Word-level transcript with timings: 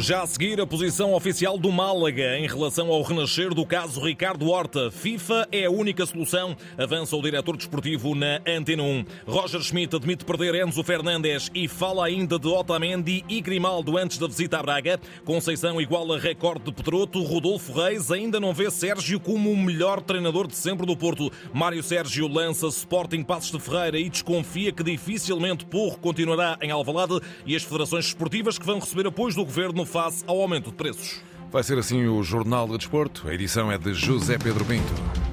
Já 0.00 0.22
a 0.22 0.26
seguir, 0.28 0.60
a 0.60 0.66
posição 0.66 1.12
oficial 1.12 1.58
do 1.58 1.72
Málaga 1.72 2.38
em 2.38 2.46
relação 2.46 2.86
ao 2.88 3.02
renascer 3.02 3.52
do 3.52 3.66
caso 3.66 4.00
Ricardo 4.00 4.48
Horta. 4.48 4.92
FIFA 4.92 5.48
é 5.50 5.64
a 5.64 5.70
única 5.72 6.06
solução, 6.06 6.56
avança 6.78 7.16
o 7.16 7.20
diretor 7.20 7.56
desportivo 7.56 8.14
na 8.14 8.40
Antena 8.46 8.84
1. 8.84 9.04
Roger 9.26 9.60
Schmidt 9.60 9.96
admite 9.96 10.24
perder 10.24 10.54
Enzo 10.54 10.84
Fernandes 10.84 11.50
e 11.52 11.66
fala 11.66 12.06
ainda 12.06 12.38
de 12.38 12.46
Otamendi 12.46 13.24
e 13.28 13.40
Grimaldo 13.40 13.98
antes 13.98 14.18
da 14.18 14.28
visita 14.28 14.60
à 14.60 14.62
Braga. 14.62 15.00
Conceição 15.24 15.80
iguala 15.80 16.16
recorde 16.16 16.66
de 16.66 16.72
Pedroto. 16.72 17.20
Rodolfo 17.24 17.72
Reis 17.72 18.12
ainda 18.12 18.38
não 18.38 18.54
vê 18.54 18.70
Sérgio 18.70 19.18
como 19.18 19.50
o 19.50 19.56
melhor 19.56 20.00
treinador 20.00 20.46
de 20.46 20.54
sempre 20.54 20.86
do 20.86 20.96
Porto. 20.96 21.32
Mário 21.52 21.82
Sérgio 21.82 22.28
lança 22.28 22.68
Sporting 22.68 23.24
Passos 23.24 23.50
de 23.50 23.58
Ferreira 23.58 23.98
e 23.98 24.08
desconfia 24.08 24.70
que 24.70 24.84
dificilmente 24.84 25.66
Porro 25.66 25.98
continuará 25.98 26.56
em 26.62 26.70
Alvalade 26.70 27.18
e 27.44 27.56
as 27.56 27.64
federações 27.64 28.04
esportivas 28.06 28.60
que 28.60 28.66
vão 28.66 28.78
receber 28.78 29.08
apoio 29.08 29.34
do 29.34 29.44
governo 29.44 29.87
face 29.88 30.22
ao 30.26 30.40
aumento 30.40 30.70
de 30.70 30.76
preços. 30.76 31.20
Vai 31.50 31.62
ser 31.62 31.78
assim 31.78 32.06
o 32.06 32.22
Jornal 32.22 32.68
de 32.68 32.76
Desporto. 32.78 33.26
A 33.26 33.34
edição 33.34 33.72
é 33.72 33.78
de 33.78 33.94
José 33.94 34.36
Pedro 34.38 34.64
Pinto. 34.64 35.27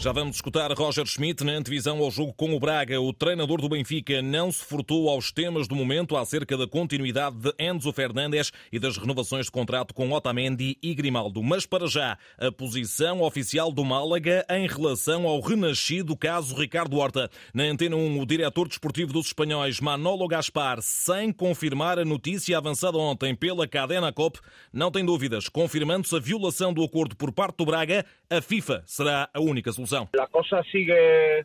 Já 0.00 0.12
vamos 0.12 0.36
escutar 0.36 0.72
Roger 0.72 1.04
Schmidt 1.04 1.44
na 1.44 1.52
antevisão 1.52 1.98
ao 1.98 2.10
jogo 2.10 2.32
com 2.32 2.56
o 2.56 2.58
Braga. 2.58 2.98
O 2.98 3.12
treinador 3.12 3.60
do 3.60 3.68
Benfica 3.68 4.22
não 4.22 4.50
se 4.50 4.64
furtou 4.64 5.10
aos 5.10 5.30
temas 5.30 5.68
do 5.68 5.76
momento 5.76 6.16
acerca 6.16 6.56
da 6.56 6.66
continuidade 6.66 7.36
de 7.36 7.52
Enzo 7.58 7.92
Fernandes 7.92 8.50
e 8.72 8.78
das 8.78 8.96
renovações 8.96 9.44
de 9.44 9.52
contrato 9.52 9.92
com 9.92 10.10
Otamendi 10.10 10.78
e 10.82 10.94
Grimaldo. 10.94 11.42
Mas 11.42 11.66
para 11.66 11.86
já, 11.86 12.16
a 12.38 12.50
posição 12.50 13.20
oficial 13.20 13.70
do 13.70 13.84
Málaga 13.84 14.42
em 14.48 14.66
relação 14.66 15.26
ao 15.26 15.38
renascido 15.38 16.16
caso 16.16 16.56
Ricardo 16.56 16.96
Horta. 16.96 17.30
Na 17.52 17.64
Antena 17.64 17.96
1, 17.96 18.20
o 18.20 18.24
diretor 18.24 18.68
desportivo 18.68 19.12
dos 19.12 19.26
espanhóis, 19.26 19.80
Manolo 19.80 20.26
Gaspar, 20.26 20.80
sem 20.80 21.30
confirmar 21.30 21.98
a 21.98 22.06
notícia 22.06 22.56
avançada 22.56 22.96
ontem 22.96 23.34
pela 23.34 23.68
Cadena 23.68 24.10
Cop, 24.10 24.40
não 24.72 24.90
tem 24.90 25.04
dúvidas, 25.04 25.46
confirmando-se 25.50 26.16
a 26.16 26.18
violação 26.18 26.72
do 26.72 26.82
acordo 26.82 27.14
por 27.14 27.30
parte 27.32 27.58
do 27.58 27.66
Braga, 27.66 28.06
a 28.30 28.40
FIFA 28.40 28.82
será 28.86 29.28
a 29.34 29.40
única 29.40 29.70
solução. 29.70 29.89
La 29.92 30.26
cosa 30.28 30.62
sigue 30.70 31.44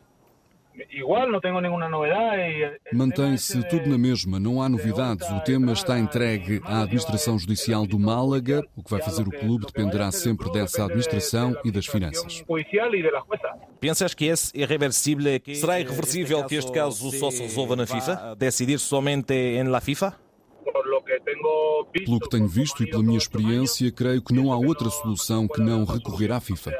igual, 0.90 1.30
não 1.30 1.40
tenho 1.40 1.60
nenhuma 1.60 1.88
novidade. 1.88 2.78
Mantém-se 2.92 3.66
tudo 3.68 3.88
na 3.88 3.98
mesma, 3.98 4.38
não 4.38 4.62
há 4.62 4.68
novidades. 4.68 5.28
O 5.30 5.40
tema 5.40 5.72
está 5.72 5.98
entregue 5.98 6.60
à 6.64 6.82
Administração 6.82 7.38
Judicial 7.38 7.86
do 7.86 7.98
Málaga. 7.98 8.62
O 8.76 8.82
que 8.82 8.90
vai 8.90 9.00
fazer 9.00 9.26
o 9.26 9.30
clube 9.30 9.66
dependerá 9.66 10.12
sempre 10.12 10.50
dessa 10.52 10.84
administração 10.84 11.56
e 11.64 11.70
das 11.70 11.86
finanças. 11.86 12.44
Pensas 13.80 14.14
que 14.14 14.30
é 14.30 14.34
irreversível? 14.54 15.40
Será 15.54 15.80
irreversível 15.80 16.44
que 16.44 16.56
este 16.56 16.72
caso 16.72 17.10
só 17.12 17.30
se 17.30 17.42
resolva 17.42 17.76
na 17.76 17.86
FIFA? 17.86 18.36
Decidir 18.36 18.78
somente 18.78 19.32
em 19.32 19.64
la 19.64 19.80
FIFA? 19.80 20.14
Pelo 22.04 22.20
que 22.20 22.28
tenho 22.28 22.48
visto 22.48 22.82
e 22.82 22.90
pela 22.90 23.02
minha 23.02 23.18
experiência, 23.18 23.90
creio 23.92 24.22
que 24.22 24.34
não 24.34 24.52
há 24.52 24.56
outra 24.56 24.90
solução 24.90 25.48
que 25.48 25.60
não 25.60 25.84
recorrer 25.84 26.32
à 26.32 26.40
FIFA. 26.40 26.72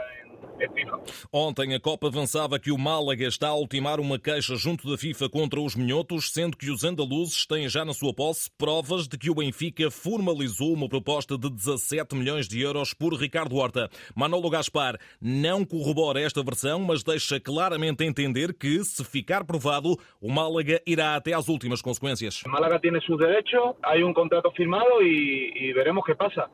Ontem 1.32 1.74
a 1.74 1.80
Copa 1.80 2.08
avançava 2.08 2.58
que 2.58 2.70
o 2.70 2.78
Málaga 2.78 3.26
está 3.26 3.48
a 3.48 3.56
ultimar 3.56 4.00
uma 4.00 4.18
queixa 4.18 4.56
junto 4.56 4.90
da 4.90 4.96
FIFA 4.96 5.28
contra 5.28 5.60
os 5.60 5.74
minhotos, 5.74 6.32
sendo 6.32 6.56
que 6.56 6.70
os 6.70 6.84
andaluzes 6.84 7.46
têm 7.46 7.68
já 7.68 7.84
na 7.84 7.92
sua 7.92 8.14
posse 8.14 8.50
provas 8.56 9.06
de 9.08 9.18
que 9.18 9.30
o 9.30 9.34
Benfica 9.34 9.90
formalizou 9.90 10.72
uma 10.72 10.88
proposta 10.88 11.36
de 11.36 11.50
17 11.50 12.14
milhões 12.14 12.48
de 12.48 12.60
euros 12.60 12.94
por 12.94 13.14
Ricardo 13.14 13.56
Horta. 13.56 13.88
Manolo 14.14 14.50
Gaspar 14.50 14.98
não 15.20 15.64
corrobora 15.64 16.20
esta 16.20 16.42
versão, 16.42 16.80
mas 16.80 17.02
deixa 17.02 17.38
claramente 17.40 18.04
entender 18.04 18.54
que, 18.54 18.82
se 18.84 19.04
ficar 19.04 19.44
provado, 19.44 19.96
o 20.20 20.30
Málaga 20.30 20.80
irá 20.86 21.16
até 21.16 21.32
às 21.32 21.48
últimas 21.48 21.82
consequências. 21.82 22.42
O 22.44 22.50
Málaga 22.50 22.78
tem 22.80 22.92
seus 23.02 23.18
direitos, 23.18 23.52
há 23.82 23.94
um 24.04 24.14
contrato 24.14 24.50
firmado 24.52 25.02
e, 25.02 25.52
e 25.54 25.72
veremos 25.72 26.02
o 26.02 26.06
que 26.06 26.14
passa. 26.14 26.48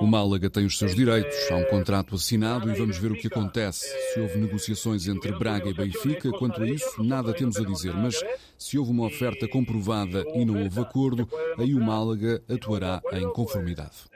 O 0.00 0.06
Málaga 0.06 0.50
tem 0.50 0.66
os 0.66 0.78
seus 0.78 0.94
direitos, 0.94 1.50
há 1.50 1.56
um 1.56 1.64
contrato 1.64 2.14
assinado 2.14 2.70
e 2.70 2.74
vamos 2.74 2.98
ver 2.98 3.12
o 3.12 3.16
que 3.16 3.26
acontece. 3.26 3.86
Se 4.12 4.20
houve 4.20 4.38
negociações 4.38 5.06
entre 5.06 5.32
Braga 5.32 5.68
e 5.68 5.74
Benfica, 5.74 6.30
quanto 6.32 6.62
a 6.62 6.68
isso, 6.68 7.02
nada 7.02 7.32
temos 7.32 7.56
a 7.56 7.64
dizer. 7.64 7.94
Mas 7.94 8.22
se 8.58 8.78
houve 8.78 8.90
uma 8.90 9.06
oferta 9.06 9.48
comprovada 9.48 10.24
e 10.34 10.44
não 10.44 10.62
houve 10.62 10.80
acordo, 10.80 11.28
aí 11.58 11.74
o 11.74 11.80
Málaga 11.80 12.42
atuará 12.48 13.00
em 13.12 13.28
conformidade. 13.32 14.10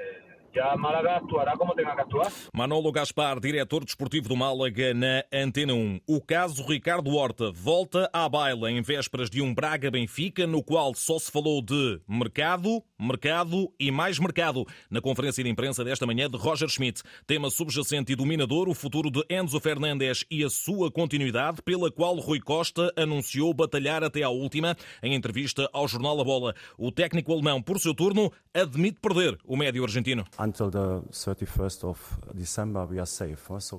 Atuar. 1.99 2.33
Manolo 2.53 2.93
Gaspar, 2.93 3.41
diretor 3.41 3.85
desportivo 3.85 4.29
do 4.29 4.37
Málaga 4.37 4.95
na 4.95 5.25
Antena 5.33 5.75
1. 5.75 6.01
O 6.07 6.21
caso 6.21 6.65
Ricardo 6.65 7.11
Horta 7.17 7.51
volta 7.51 8.09
à 8.13 8.29
baila 8.29 8.71
em 8.71 8.81
vésperas 8.81 9.29
de 9.29 9.43
um 9.43 9.53
Braga-Benfica, 9.53 10.47
no 10.47 10.63
qual 10.63 10.95
só 10.95 11.19
se 11.19 11.31
falou 11.31 11.61
de 11.61 12.01
mercado, 12.07 12.81
mercado 13.05 13.73
e 13.79 13.91
mais 13.91 14.19
mercado. 14.19 14.67
Na 14.91 15.01
conferência 15.01 15.45
de 15.45 15.51
imprensa 15.51 15.85
desta 15.85 16.07
manhã 16.07 16.29
de 16.29 16.37
Roger 16.37 16.69
Schmidt, 16.69 17.03
tema 17.27 17.51
subjacente 17.51 18.13
e 18.13 18.17
dominador, 18.17 18.69
o 18.69 18.75
futuro 18.75 19.11
de 19.11 19.25
Enzo 19.31 19.61
Fernandes 19.61 20.25
e 20.31 20.43
a 20.43 20.51
sua 20.51 20.91
continuidade, 20.91 21.63
pela 21.63 21.91
qual 21.91 22.17
Rui 22.17 22.41
Costa 22.41 22.93
anunciou 22.97 23.53
batalhar 23.53 24.03
até 24.03 24.23
à 24.23 24.29
última. 24.29 24.77
Em 25.03 25.15
entrevista 25.15 25.69
ao 25.73 25.87
jornal 25.87 26.21
A 26.21 26.25
Bola, 26.25 26.55
o 26.79 26.91
técnico 26.91 27.33
alemão, 27.33 27.61
por 27.63 27.79
seu 27.79 27.95
turno, 27.95 28.33
admite 28.53 28.99
perder 29.01 29.39
o 29.45 29.57
médio 29.57 29.83
argentino. 29.85 30.25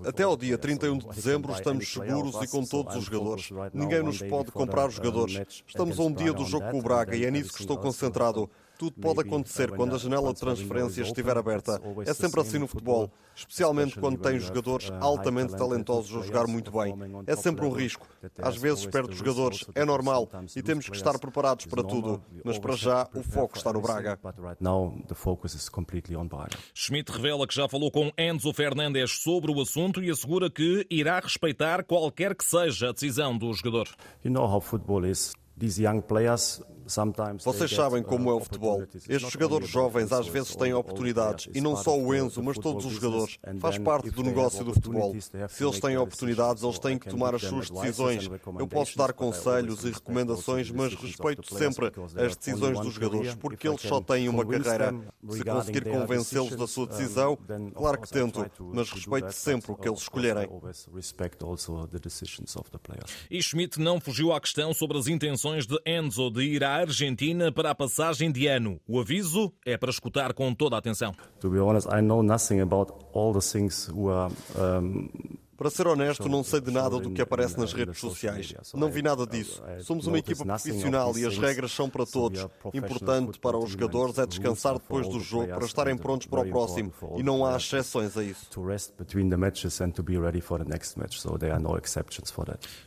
Até 0.08 0.24
ao 0.24 0.38
dia 0.38 0.58
31 0.58 0.98
de 0.98 1.08
dezembro 1.08 1.52
estamos 1.52 1.92
seguros 1.92 2.36
e 2.42 2.48
com 2.48 2.64
todos 2.64 2.96
os 2.96 3.06
jogadores. 3.06 3.50
Ninguém 3.74 4.04
nos 4.04 4.22
pode 4.22 4.52
comprar 4.52 4.88
os 4.88 4.96
jogadores. 4.96 5.64
Estamos 5.68 6.00
a 6.00 6.04
um 6.04 6.14
dia 6.14 6.34
do 6.34 6.46
jogo 6.46 6.70
com 6.70 6.80
o 6.80 6.82
Braga 6.82 7.16
e 7.16 7.26
é 7.26 7.32
nisso 7.32 7.54
que 7.54 7.62
estou 7.62 7.78
concentrado. 7.78 8.50
Tudo 8.78 8.94
pode 9.00 9.22
acontecer 9.22 9.72
quando 9.72 9.96
a 9.96 9.98
janela 9.98 10.34
de 10.34 10.40
transferências 10.40 11.08
estiver 11.08 11.38
aberta. 11.38 11.82
É 12.06 12.14
sempre 12.14 12.42
assim 12.42 12.58
no 12.58 12.68
futebol, 12.68 13.12
especialmente 13.36 14.00
quando 14.00 14.18
tem 14.20 14.40
jogadores 14.40 14.92
altamente 15.00 15.56
talentosos 15.56 16.22
a 16.22 16.26
jogar 16.26 16.48
muito 16.48 16.72
bem. 16.72 16.94
É 17.28 17.36
sempre 17.36 17.66
um 17.66 17.72
risco. 17.72 18.08
Às 18.42 18.58
vezes 18.58 18.86
perde 18.86 19.16
jogadores, 19.16 19.66
é 19.74 19.86
normal 19.86 20.30
e 20.56 20.62
temos 20.62 20.90
que 20.90 20.96
estar 20.96 21.18
preparados 21.20 21.66
para 21.66 21.84
tudo. 21.84 22.22
Mas 22.44 22.60
para 22.60 22.76
já 22.76 23.08
o 23.14 23.24
foco 23.24 23.58
está 23.58 23.72
no 23.72 23.82
Braga. 23.82 24.20
Schmidt 26.74 27.12
revela 27.12 27.48
que 27.48 27.56
já 27.56 27.68
falou 27.68 27.92
com 27.92 28.12
Enzo 28.18 28.54
Fernandes 28.54 29.12
sobre 29.22 29.52
o 29.52 29.62
assunto 29.62 30.04
e 30.04 30.10
assegura 30.10 30.50
que 30.50 30.86
irá 30.90 31.20
respeitar 31.20 31.84
qualquer 31.84 32.36
que 32.36 32.44
seja 32.46 32.90
a 32.90 32.92
decisão 32.92 33.38
do 33.38 33.54
jogador. 33.54 33.88
Vocês 37.44 37.72
sabem 37.72 38.04
como 38.04 38.30
é 38.30 38.34
o 38.34 38.40
futebol. 38.40 38.84
Estes 38.94 39.32
jogadores 39.32 39.68
jovens 39.68 40.12
às 40.12 40.28
vezes 40.28 40.56
têm 40.56 40.74
oportunidades, 40.74 41.48
e 41.54 41.60
não 41.60 41.76
só 41.76 41.98
o 41.98 42.14
Enzo, 42.14 42.42
mas 42.44 42.58
todos 42.58 42.86
os 42.86 42.94
jogadores. 42.94 43.38
Faz 43.60 43.78
parte 43.78 44.10
do 44.12 44.24
negócio 44.24 44.64
do 44.64 44.74
futebol. 44.74 45.16
Se 45.50 45.64
eles 45.64 45.80
têm 45.80 45.98
oportunidades, 45.98 46.64
eles 46.64 46.80
têm 46.80 46.98
que 46.98 47.10
tomar 47.10 47.34
as 47.34 47.42
suas 47.42 47.70
decisões. 47.70 48.30
Eu 48.60 48.68
posso 48.68 48.98
dar 48.98 49.14
conselhos 49.14 49.84
e 49.84 49.92
recomendações, 49.92 50.70
mas 50.72 50.94
respeito 50.94 51.56
sempre 51.56 51.92
as 52.16 52.36
decisões 52.36 52.80
dos 52.80 52.94
jogadores, 52.94 53.36
porque 53.36 53.68
eles 53.68 53.82
só 53.82 54.00
têm 54.02 54.30
uma 54.30 54.46
carreira. 54.46 54.94
Se 55.30 55.44
conseguir 55.44 55.86
convencê-los 55.86 56.56
da 56.56 56.68
sua 56.68 56.88
decisão, 56.88 57.38
claro 57.74 58.00
que 58.00 58.10
tento, 58.10 58.46
mas 58.74 58.90
respeito 58.92 59.32
sempre 59.32 59.72
o 59.72 59.76
que 59.76 59.88
eles 59.88 60.02
escolherem. 60.02 60.50
E 63.30 63.42
Schmidt 63.42 63.80
não 63.80 64.00
fugiu 64.00 64.34
à 64.34 64.40
questão 64.40 64.74
sobre 64.74 64.98
as 64.98 65.08
intenções 65.08 65.66
de 65.66 65.80
Enzo 65.86 66.30
de 66.30 66.42
ir 66.44 66.64
à 66.64 66.75
Argentina 66.76 67.52
para 67.52 67.72
a 67.72 67.76
passagem 67.76 68.32
de 68.32 68.48
ano. 68.48 68.80
O 68.88 69.00
aviso 69.00 69.54
é 69.66 69.78
para 69.78 69.90
escutar 69.90 70.34
com 70.34 70.54
toda 70.54 70.76
a 70.76 70.80
atenção. 70.80 71.14
To 71.40 71.50
be 71.50 71.60
honest, 71.60 71.88
I 71.88 72.02
know 72.02 72.22
nothing 72.22 72.62
about 72.62 72.94
all 73.14 73.34
the 73.34 73.40
things 73.42 73.88
who 73.88 74.10
are 74.10 74.32
um, 74.58 75.10
para 75.58 75.70
ser 75.70 75.88
honesto, 75.88 76.28
não 76.28 76.44
sei 76.44 76.62
de 76.62 76.72
nada 76.72 77.00
do 77.00 77.12
que 77.12 77.22
aparece 77.22 77.58
nas 77.58 77.74
redes 77.74 78.00
sociais. 78.00 78.54
Não 78.74 78.90
vi 78.90 79.02
nada 79.02 79.26
disso. 79.26 79.62
Somos 79.82 80.08
uma 80.08 80.20
equipa 80.20 80.46
profissional 80.46 81.18
e 81.18 81.26
as 81.26 81.38
regras 81.38 81.72
são 81.72 81.90
para 81.90 82.06
todos. 82.06 82.46
Importante 82.74 83.40
para 83.40 83.58
os 83.58 83.72
jogadores 83.72 84.18
é 84.18 84.26
descansar 84.26 84.74
depois 84.74 85.08
do 85.08 85.20
jogo 85.20 85.48
para 85.48 85.66
estarem 85.66 85.98
prontos 85.98 86.28
para 86.28 86.42
o 86.42 86.50
próximo 86.50 86.94
e 87.18 87.24
não 87.24 87.46
há 87.46 87.56
exceções 87.58 88.18
a 88.18 88.24
isso. 88.24 88.48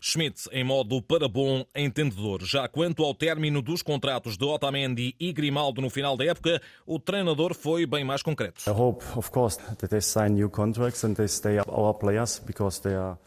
Schmidt, 0.00 0.48
em 0.52 0.64
modo 0.64 1.02
para 1.02 1.28
bom 1.28 1.64
entendedor. 1.74 2.42
Já 2.42 2.68
quanto 2.68 3.04
ao 3.04 3.14
término 3.14 3.62
dos 3.62 3.82
contratos 3.82 4.36
de 4.36 4.44
Otamendi 4.44 5.14
e 5.18 5.32
Grimaldo 5.32 5.80
no 5.80 5.90
final 5.90 6.16
da 6.16 6.24
época, 6.24 6.60
o 6.86 6.98
treinador 6.98 7.54
foi 7.54 7.86
bem 7.86 8.04
mais 8.04 8.22
concreto. 8.22 8.62
I 8.66 8.70
hope, 8.70 9.04
of 9.16 9.30
course, 9.30 9.58
that 9.58 9.88
they 9.88 10.00
sign 10.00 10.30
new 10.30 10.50
contracts 10.50 11.04
and 11.04 11.14
they 11.14 11.28
stay 11.28 11.58
our 11.58 11.94
players. 11.94 12.38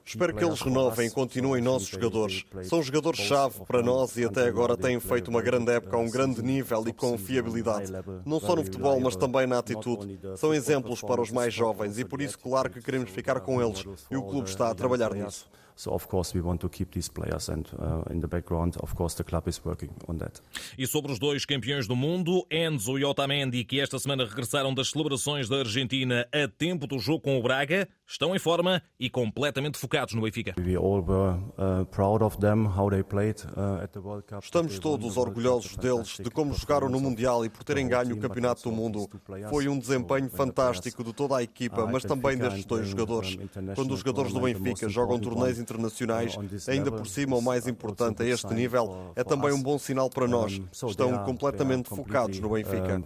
Espero 0.03 0.35
que 0.35 0.43
eles 0.43 0.61
renovem 0.61 1.07
e 1.07 1.11
continuem 1.11 1.61
nossos 1.61 1.87
jogadores. 1.87 2.43
São 2.63 2.81
jogadores-chave 2.83 3.65
para 3.65 3.81
nós 3.81 4.17
e 4.17 4.25
até 4.25 4.47
agora 4.47 4.75
têm 4.75 4.99
feito 4.99 5.29
uma 5.29 5.41
grande 5.41 5.71
época 5.71 5.95
a 5.95 5.99
um 5.99 6.09
grande 6.09 6.41
nível 6.41 6.83
e 6.87 6.93
com 6.93 7.17
fiabilidade. 7.17 7.91
Não 8.25 8.39
só 8.39 8.55
no 8.55 8.63
futebol, 8.63 8.99
mas 8.99 9.15
também 9.15 9.47
na 9.47 9.59
atitude. 9.59 10.19
São 10.35 10.53
exemplos 10.53 11.01
para 11.01 11.21
os 11.21 11.31
mais 11.31 11.53
jovens 11.53 11.97
e 11.97 12.05
por 12.05 12.21
isso, 12.21 12.37
claro 12.37 12.69
que 12.69 12.81
queremos 12.81 13.09
ficar 13.09 13.39
com 13.39 13.61
eles 13.61 13.85
e 14.09 14.17
o 14.17 14.23
clube 14.23 14.49
está 14.49 14.69
a 14.69 14.75
trabalhar 14.75 15.13
nisso. 15.13 15.49
So 15.75 15.93
of 15.93 16.07
course 16.07 16.37
we 16.37 16.41
want 16.41 16.59
to 16.59 16.69
keep 16.69 16.91
these 16.91 17.09
players 17.09 17.49
and 17.49 17.65
uh, 17.79 18.03
in 18.13 18.19
the 18.19 18.27
background 18.27 18.75
of 18.81 18.93
course 18.95 19.15
the 19.15 19.23
club 19.23 19.47
is 19.47 19.61
working 19.63 19.91
on 20.07 20.17
that. 20.17 20.41
E 20.77 20.87
sobre 20.87 21.11
os 21.11 21.19
dois 21.19 21.45
campeões 21.45 21.87
do 21.87 21.95
mundo, 21.95 22.45
Enzo 22.51 22.97
e 22.97 23.05
Otamendi, 23.05 23.63
que 23.63 23.79
esta 23.79 23.99
semana 23.99 24.25
regressaram 24.25 24.73
das 24.73 24.89
celebrações 24.89 25.49
da 25.49 25.57
Argentina 25.57 26.27
a 26.33 26.47
tempo 26.47 26.87
do 26.87 26.99
jogo 26.99 27.21
com 27.21 27.37
o 27.37 27.43
Braga, 27.43 27.87
estão 28.07 28.35
em 28.35 28.39
forma 28.39 28.81
e 28.99 29.09
completamente 29.09 29.77
focados 29.77 30.13
no 30.13 30.21
Benfica. 30.21 30.53
We 30.59 30.75
all 30.75 31.01
were 31.01 31.37
uh, 31.57 31.85
proud 31.85 32.23
of 32.23 32.37
them 32.39 32.65
how 32.65 32.89
they 32.89 33.03
played 33.03 33.41
uh, 33.55 33.83
at 33.83 33.91
the 33.91 33.99
World 33.99 34.25
Cup. 34.27 34.43
Estamos 34.43 34.79
todos 34.79 35.17
orgulhosos 35.17 35.75
deles 35.77 36.17
de 36.17 36.29
como 36.29 36.53
jogaram 36.53 36.89
no 36.89 36.99
mundial 36.99 37.45
e 37.45 37.49
por 37.49 37.63
terem 37.63 37.87
ganho 37.87 38.15
o 38.15 38.19
Campeonato 38.19 38.63
do 38.63 38.71
Mundo. 38.71 39.09
Foi 39.49 39.67
um 39.67 39.79
desempenho 39.79 40.29
fantástico 40.29 41.03
de 41.03 41.13
toda 41.13 41.37
a 41.37 41.43
equipa, 41.43 41.85
mas 41.85 42.03
também 42.03 42.37
destes 42.37 42.65
dois 42.65 42.87
jogadores. 42.87 43.37
Quando 43.75 43.93
os 43.93 43.99
jogadores 43.99 44.33
do 44.33 44.41
Benfica 44.41 44.89
jogam 44.89 45.19
torneios 45.19 45.59
internacionais, 45.61 46.37
ainda 46.67 46.91
por 46.91 47.07
cima 47.07 47.37
o 47.37 47.41
mais 47.41 47.67
importante 47.67 48.23
a 48.23 48.25
este 48.25 48.53
nível, 48.53 49.13
é 49.15 49.23
também 49.23 49.53
um 49.53 49.61
bom 49.61 49.77
sinal 49.77 50.09
para 50.09 50.27
nós. 50.27 50.59
Estão 50.71 51.23
completamente 51.23 51.89
focados 51.89 52.39
no 52.39 52.49
Benfica. 52.49 53.01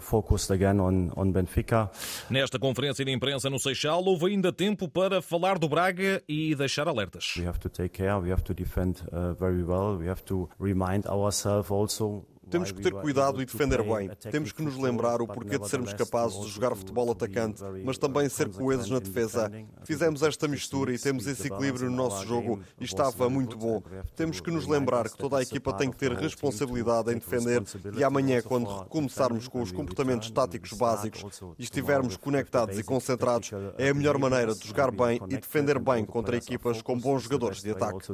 Nesta 2.30 2.58
conferência 2.58 3.06
de 3.06 3.12
imprensa 3.12 3.50
no 3.50 3.60
Seixal, 3.60 4.04
houve 4.04 4.28
ainda 4.28 4.52
tempo 4.52 4.88
para 4.88 5.22
falar 5.22 5.60
do 5.60 5.68
Braga 5.68 6.24
e 6.28 6.56
deixar 6.56 6.88
alertas. 6.88 7.34
We 7.38 7.48
have 7.48 7.60
to 7.60 7.70
take 7.70 7.98
care, 7.98 8.18
we 8.20 8.32
have 8.32 8.44
to 8.44 8.54
defend 8.54 9.04
uh, 9.12 9.34
very 9.34 9.64
well, 9.64 9.98
we 9.98 10.10
have 10.10 10.24
to 10.24 10.50
remind 10.60 11.06
ourselves 11.08 11.70
also 11.70 12.26
temos 12.50 12.72
que 12.72 12.82
ter 12.82 12.94
cuidado 12.94 13.42
e 13.42 13.46
defender 13.46 13.82
bem. 13.84 14.10
Temos 14.32 14.52
que 14.52 14.62
nos 14.62 14.78
lembrar 14.78 15.22
o 15.22 15.28
porquê 15.28 15.58
de 15.58 15.68
sermos 15.68 15.94
capazes 15.94 16.40
de 16.42 16.50
jogar 16.50 16.76
futebol 16.76 17.12
atacante, 17.12 17.62
mas 17.84 17.98
também 17.98 18.30
ser 18.30 18.50
coesos 18.50 18.90
na 18.90 19.00
defesa. 19.00 19.52
Fizemos 19.84 20.22
esta 20.22 20.48
mistura 20.48 20.94
e 20.94 21.00
temos 21.00 21.28
esse 21.28 21.48
equilíbrio 21.48 21.90
no 21.90 21.96
nosso 21.96 22.26
jogo 22.26 22.60
e 22.80 22.86
estava 22.86 23.30
muito 23.30 23.58
bom. 23.58 23.82
Temos 24.16 24.40
que 24.40 24.52
nos 24.52 24.68
lembrar 24.68 25.10
que 25.10 25.18
toda 25.18 25.38
a 25.38 25.42
equipa 25.42 25.74
tem 25.74 25.90
que 25.90 25.98
ter 25.98 26.12
responsabilidade 26.14 27.12
em 27.12 27.16
defender 27.16 27.64
e 27.98 28.04
amanhã, 28.04 28.42
quando 28.42 28.68
recomeçarmos 28.80 29.48
com 29.48 29.62
os 29.62 29.72
comportamentos 29.72 30.30
táticos 30.32 30.74
básicos 30.74 31.42
e 31.58 31.64
estivermos 31.64 32.18
conectados 32.18 32.78
e 32.78 32.84
concentrados, 32.84 33.52
é 33.78 33.90
a 33.90 33.94
melhor 33.94 34.18
maneira 34.18 34.54
de 34.54 34.68
jogar 34.68 34.92
bem 34.92 35.20
e 35.30 35.38
defender 35.38 35.80
bem 35.80 36.06
contra 36.06 36.38
equipas 36.38 36.82
com 36.82 36.98
bons 36.98 37.24
jogadores 37.24 37.62
de 37.62 37.72
ataque 37.72 38.06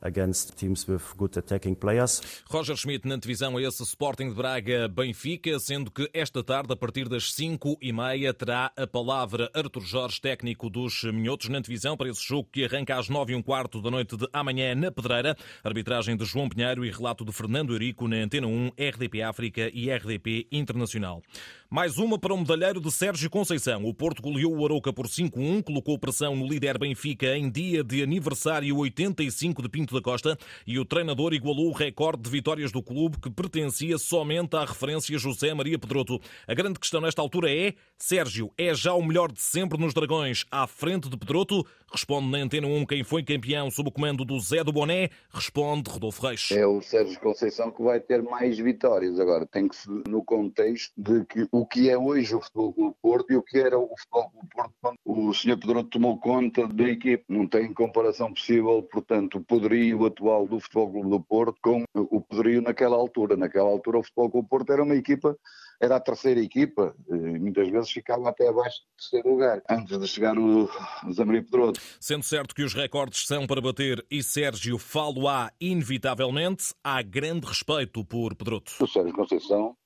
against 0.00 0.56
teams 0.56 0.86
with 0.88 1.02
good 1.16 1.38
attacking 1.38 1.74
players. 1.74 2.20
Roger 2.50 2.76
Schmidt 2.76 3.06
na 3.06 3.16
divisão 3.16 3.56
a 3.56 3.62
esse 3.62 3.82
Sporting 3.82 4.28
de 4.28 4.34
Braga 4.34 4.88
Benfica, 4.88 5.58
sendo 5.58 5.90
que 5.90 6.08
esta 6.12 6.42
tarde, 6.42 6.72
a 6.72 6.76
partir 6.76 7.08
das 7.08 7.32
5 7.32 7.78
e 7.80 7.92
meia, 7.92 8.32
terá 8.32 8.72
a 8.76 8.86
palavra 8.86 9.50
Artur 9.54 9.84
Jorge, 9.84 10.20
técnico 10.20 10.68
dos 10.68 11.04
Minhotos, 11.04 11.48
na 11.48 11.60
divisão 11.60 11.96
para 11.96 12.08
esse 12.08 12.22
jogo 12.22 12.48
que 12.52 12.64
arranca 12.64 12.98
às 12.98 13.08
9 13.08 13.32
e 13.32 13.36
um 13.36 13.42
quarto 13.42 13.80
da 13.80 13.90
noite 13.90 14.16
de 14.16 14.28
amanhã 14.32 14.74
na 14.74 14.90
Pedreira. 14.90 15.36
Arbitragem 15.62 16.16
de 16.16 16.24
João 16.24 16.48
Pinheiro 16.48 16.84
e 16.84 16.90
relato 16.90 17.24
de 17.24 17.32
Fernando 17.32 17.72
Eurico 17.72 18.08
na 18.08 18.16
Antena 18.16 18.46
1, 18.46 18.72
RDP 18.78 19.22
África 19.22 19.70
e 19.72 19.90
RDP 19.90 20.46
Internacional. 20.50 21.22
Mais 21.70 21.98
uma 21.98 22.18
para 22.18 22.32
o 22.32 22.38
medalheiro 22.38 22.80
de 22.80 22.90
Sérgio 22.92 23.28
Conceição. 23.28 23.84
O 23.84 23.92
Porto 23.92 24.22
goleou 24.22 24.56
o 24.56 24.64
Arouca 24.64 24.92
por 24.92 25.06
5-1, 25.06 25.64
colocou 25.64 25.98
pressão 25.98 26.36
no 26.36 26.46
líder 26.46 26.78
Benfica 26.78 27.36
em 27.36 27.50
dia 27.50 27.82
de 27.82 28.02
aniversário 28.02 28.76
85 28.76 29.62
de 29.62 29.68
Pinto 29.68 29.93
da 29.94 30.02
Costa 30.02 30.36
e 30.66 30.78
o 30.78 30.84
treinador 30.84 31.32
igualou 31.32 31.68
o 31.68 31.72
recorde 31.72 32.22
de 32.22 32.30
vitórias 32.30 32.70
do 32.70 32.82
clube 32.82 33.18
que 33.20 33.30
pertencia 33.30 33.96
somente 33.96 34.56
à 34.56 34.64
referência 34.64 35.16
José 35.18 35.54
Maria 35.54 35.78
Pedroto. 35.78 36.20
A 36.46 36.54
grande 36.54 36.78
questão 36.78 37.00
nesta 37.00 37.22
altura 37.22 37.50
é: 37.50 37.74
Sérgio 37.96 38.52
é 38.58 38.74
já 38.74 38.92
o 38.92 39.02
melhor 39.02 39.32
de 39.32 39.40
sempre 39.40 39.78
nos 39.78 39.94
Dragões 39.94 40.44
à 40.50 40.66
frente 40.66 41.08
de 41.08 41.16
Pedroto? 41.16 41.66
Responde 41.94 42.26
na 42.26 42.38
Antena 42.38 42.66
1 42.66 42.86
quem 42.86 43.04
foi 43.04 43.22
campeão 43.22 43.70
sob 43.70 43.88
o 43.88 43.92
comando 43.92 44.24
do 44.24 44.40
Zé 44.40 44.64
do 44.64 44.72
Boné. 44.72 45.10
Responde 45.32 45.88
Rodolfo 45.88 46.26
Reis. 46.26 46.48
É 46.50 46.66
o 46.66 46.82
Sérgio 46.82 47.20
Conceição 47.20 47.70
que 47.70 47.80
vai 47.80 48.00
ter 48.00 48.20
mais 48.20 48.58
vitórias. 48.58 49.20
Agora, 49.20 49.46
tem 49.46 49.68
que 49.68 49.76
se 49.76 49.88
no 50.08 50.24
contexto 50.24 50.92
de 50.96 51.24
que 51.24 51.46
o 51.52 51.64
que 51.64 51.88
é 51.88 51.96
hoje 51.96 52.34
o 52.34 52.40
Futebol 52.40 52.72
Clube 52.72 52.96
Porto 53.00 53.32
e 53.32 53.36
o 53.36 53.42
que 53.44 53.58
era 53.58 53.78
o 53.78 53.88
Futebol 53.96 54.28
Clube 54.30 54.48
Porto 54.52 54.72
quando 54.82 54.98
o 55.04 55.32
Sr. 55.32 55.56
Pedroto 55.56 55.90
tomou 55.90 56.18
conta 56.18 56.66
da 56.66 56.82
equipe. 56.82 57.24
Não 57.28 57.46
tem 57.46 57.72
comparação 57.72 58.34
possível, 58.34 58.82
portanto, 58.82 59.38
o 59.38 59.44
poderio 59.44 60.04
atual 60.04 60.48
do 60.48 60.58
Futebol 60.58 60.90
Clube 60.90 61.10
do 61.10 61.20
Porto 61.20 61.60
com 61.62 61.84
o 61.94 62.20
poderio 62.20 62.60
naquela 62.60 62.96
altura. 62.96 63.36
Naquela 63.36 63.68
altura 63.68 64.00
o 64.00 64.02
Futebol 64.02 64.30
Clube 64.32 64.48
Porto 64.48 64.72
era 64.72 64.82
uma 64.82 64.96
equipa 64.96 65.38
era 65.80 65.96
a 65.96 66.00
terceira 66.00 66.40
equipa, 66.40 66.94
e 67.08 67.38
muitas 67.38 67.68
vezes 67.68 67.90
ficava 67.90 68.28
até 68.28 68.48
abaixo 68.48 68.80
do 68.80 68.96
terceiro 68.96 69.28
lugar, 69.30 69.62
antes 69.68 69.98
de 69.98 70.06
chegar 70.06 70.38
o 70.38 70.68
Zamaria 71.12 71.42
Pedroto. 71.42 71.80
Sendo 72.00 72.22
certo 72.22 72.54
que 72.54 72.62
os 72.62 72.74
recordes 72.74 73.26
são 73.26 73.46
para 73.46 73.60
bater 73.60 74.04
e 74.10 74.22
Sérgio 74.22 74.78
falo-á 74.78 75.50
inevitavelmente, 75.60 76.74
há 76.82 77.02
grande 77.02 77.46
respeito 77.46 78.04
por 78.04 78.34
Pedroto. 78.34 78.72
O 78.80 78.86
Sérgio 78.86 79.14
Conceição 79.14 79.76
eh, 79.76 79.83